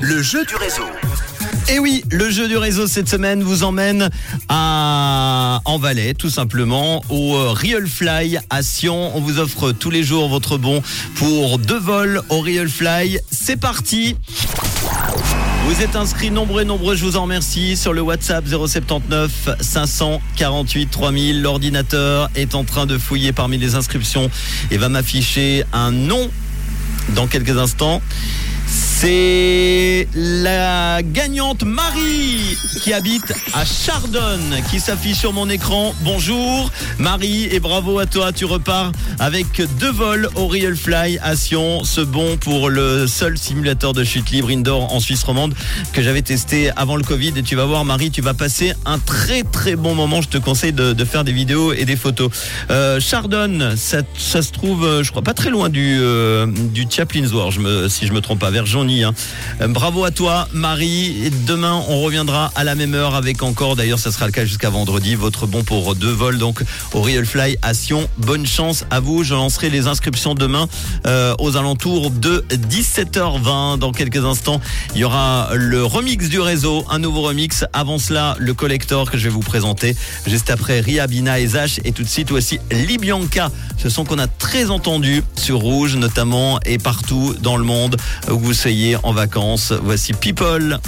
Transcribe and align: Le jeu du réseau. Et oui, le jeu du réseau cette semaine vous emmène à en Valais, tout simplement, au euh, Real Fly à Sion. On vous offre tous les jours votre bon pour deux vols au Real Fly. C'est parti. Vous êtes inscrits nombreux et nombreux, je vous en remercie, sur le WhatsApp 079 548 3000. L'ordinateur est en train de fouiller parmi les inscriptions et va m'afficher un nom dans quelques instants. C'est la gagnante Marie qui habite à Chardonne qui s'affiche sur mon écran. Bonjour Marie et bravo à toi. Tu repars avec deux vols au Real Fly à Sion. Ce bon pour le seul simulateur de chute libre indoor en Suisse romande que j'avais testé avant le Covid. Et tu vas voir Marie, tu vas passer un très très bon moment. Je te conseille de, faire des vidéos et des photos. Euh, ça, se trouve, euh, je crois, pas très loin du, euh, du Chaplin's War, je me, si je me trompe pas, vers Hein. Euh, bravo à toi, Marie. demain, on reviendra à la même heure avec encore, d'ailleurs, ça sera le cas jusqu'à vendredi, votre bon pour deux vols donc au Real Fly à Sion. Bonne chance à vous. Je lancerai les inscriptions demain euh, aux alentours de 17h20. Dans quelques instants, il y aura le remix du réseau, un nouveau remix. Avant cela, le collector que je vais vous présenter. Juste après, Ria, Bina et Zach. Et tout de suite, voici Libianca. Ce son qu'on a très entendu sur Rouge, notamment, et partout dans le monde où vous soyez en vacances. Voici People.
Le 0.00 0.22
jeu 0.22 0.44
du 0.44 0.54
réseau. 0.56 0.84
Et 1.68 1.78
oui, 1.78 2.02
le 2.10 2.30
jeu 2.30 2.48
du 2.48 2.56
réseau 2.56 2.86
cette 2.86 3.08
semaine 3.08 3.42
vous 3.42 3.62
emmène 3.62 4.08
à 4.48 5.60
en 5.64 5.78
Valais, 5.78 6.14
tout 6.14 6.30
simplement, 6.30 7.02
au 7.10 7.36
euh, 7.36 7.50
Real 7.52 7.86
Fly 7.86 8.38
à 8.48 8.62
Sion. 8.62 9.14
On 9.14 9.20
vous 9.20 9.38
offre 9.38 9.72
tous 9.72 9.90
les 9.90 10.02
jours 10.02 10.28
votre 10.28 10.56
bon 10.56 10.82
pour 11.16 11.58
deux 11.58 11.78
vols 11.78 12.22
au 12.30 12.40
Real 12.40 12.68
Fly. 12.68 13.18
C'est 13.30 13.56
parti. 13.56 14.16
Vous 15.66 15.82
êtes 15.82 15.96
inscrits 15.96 16.30
nombreux 16.30 16.62
et 16.62 16.64
nombreux, 16.64 16.96
je 16.96 17.04
vous 17.04 17.16
en 17.16 17.22
remercie, 17.22 17.76
sur 17.76 17.92
le 17.92 18.00
WhatsApp 18.00 18.46
079 18.46 19.56
548 19.60 20.90
3000. 20.90 21.42
L'ordinateur 21.42 22.30
est 22.34 22.54
en 22.54 22.64
train 22.64 22.86
de 22.86 22.96
fouiller 22.96 23.32
parmi 23.32 23.58
les 23.58 23.74
inscriptions 23.74 24.30
et 24.70 24.78
va 24.78 24.88
m'afficher 24.88 25.64
un 25.74 25.92
nom 25.92 26.30
dans 27.14 27.26
quelques 27.26 27.58
instants. 27.58 28.00
C'est 29.00 30.08
la 30.16 31.04
gagnante 31.04 31.62
Marie 31.62 32.58
qui 32.82 32.92
habite 32.92 33.32
à 33.54 33.64
Chardonne 33.64 34.56
qui 34.72 34.80
s'affiche 34.80 35.18
sur 35.18 35.32
mon 35.32 35.48
écran. 35.48 35.94
Bonjour 36.00 36.68
Marie 36.98 37.44
et 37.44 37.60
bravo 37.60 38.00
à 38.00 38.06
toi. 38.06 38.32
Tu 38.32 38.44
repars 38.44 38.90
avec 39.20 39.62
deux 39.78 39.92
vols 39.92 40.28
au 40.34 40.48
Real 40.48 40.74
Fly 40.74 41.20
à 41.22 41.36
Sion. 41.36 41.84
Ce 41.84 42.00
bon 42.00 42.36
pour 42.38 42.70
le 42.70 43.06
seul 43.06 43.38
simulateur 43.38 43.92
de 43.92 44.02
chute 44.02 44.32
libre 44.32 44.50
indoor 44.50 44.92
en 44.92 44.98
Suisse 44.98 45.22
romande 45.22 45.54
que 45.92 46.02
j'avais 46.02 46.22
testé 46.22 46.72
avant 46.74 46.96
le 46.96 47.04
Covid. 47.04 47.34
Et 47.36 47.44
tu 47.44 47.54
vas 47.54 47.66
voir 47.66 47.84
Marie, 47.84 48.10
tu 48.10 48.20
vas 48.20 48.34
passer 48.34 48.74
un 48.84 48.98
très 48.98 49.44
très 49.44 49.76
bon 49.76 49.94
moment. 49.94 50.22
Je 50.22 50.28
te 50.28 50.38
conseille 50.38 50.72
de, 50.72 51.04
faire 51.04 51.22
des 51.22 51.32
vidéos 51.32 51.72
et 51.72 51.84
des 51.84 51.94
photos. 51.94 52.30
Euh, 52.72 52.98
ça, 52.98 53.22
se 54.42 54.52
trouve, 54.52 54.84
euh, 54.84 55.04
je 55.04 55.10
crois, 55.12 55.22
pas 55.22 55.34
très 55.34 55.50
loin 55.50 55.68
du, 55.68 55.98
euh, 56.00 56.46
du 56.46 56.86
Chaplin's 56.90 57.32
War, 57.32 57.52
je 57.52 57.60
me, 57.60 57.88
si 57.88 58.08
je 58.08 58.12
me 58.12 58.20
trompe 58.20 58.40
pas, 58.40 58.50
vers 58.50 58.66
Hein. 58.88 59.12
Euh, 59.60 59.68
bravo 59.68 60.04
à 60.04 60.10
toi, 60.10 60.48
Marie. 60.52 61.30
demain, 61.46 61.82
on 61.88 62.00
reviendra 62.00 62.50
à 62.54 62.64
la 62.64 62.74
même 62.74 62.94
heure 62.94 63.14
avec 63.14 63.42
encore, 63.42 63.76
d'ailleurs, 63.76 63.98
ça 63.98 64.10
sera 64.10 64.26
le 64.26 64.32
cas 64.32 64.46
jusqu'à 64.46 64.70
vendredi, 64.70 65.14
votre 65.14 65.46
bon 65.46 65.62
pour 65.62 65.94
deux 65.94 66.10
vols 66.10 66.38
donc 66.38 66.62
au 66.94 67.02
Real 67.02 67.26
Fly 67.26 67.58
à 67.60 67.74
Sion. 67.74 68.08
Bonne 68.16 68.46
chance 68.46 68.84
à 68.90 69.00
vous. 69.00 69.24
Je 69.24 69.34
lancerai 69.34 69.68
les 69.68 69.86
inscriptions 69.86 70.34
demain 70.34 70.68
euh, 71.06 71.34
aux 71.38 71.56
alentours 71.56 72.10
de 72.10 72.44
17h20. 72.50 73.78
Dans 73.78 73.92
quelques 73.92 74.24
instants, 74.24 74.60
il 74.94 75.02
y 75.02 75.04
aura 75.04 75.50
le 75.54 75.84
remix 75.84 76.28
du 76.28 76.40
réseau, 76.40 76.84
un 76.90 76.98
nouveau 76.98 77.22
remix. 77.22 77.64
Avant 77.74 77.98
cela, 77.98 78.36
le 78.38 78.54
collector 78.54 79.10
que 79.10 79.18
je 79.18 79.24
vais 79.24 79.34
vous 79.34 79.40
présenter. 79.40 79.96
Juste 80.26 80.50
après, 80.50 80.80
Ria, 80.80 81.06
Bina 81.06 81.40
et 81.40 81.46
Zach. 81.46 81.80
Et 81.84 81.92
tout 81.92 82.02
de 82.02 82.08
suite, 82.08 82.30
voici 82.30 82.58
Libianca. 82.70 83.50
Ce 83.76 83.90
son 83.90 84.04
qu'on 84.04 84.18
a 84.18 84.26
très 84.26 84.70
entendu 84.70 85.22
sur 85.36 85.58
Rouge, 85.58 85.96
notamment, 85.96 86.58
et 86.64 86.78
partout 86.78 87.34
dans 87.42 87.56
le 87.56 87.64
monde 87.64 87.96
où 88.30 88.38
vous 88.38 88.54
soyez 88.54 88.77
en 89.02 89.12
vacances. 89.12 89.78
Voici 89.82 90.12
People. 90.12 90.78